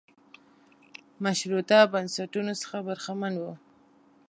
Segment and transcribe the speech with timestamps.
[1.25, 3.45] مشروطه بنسټونو څخه برخمن و.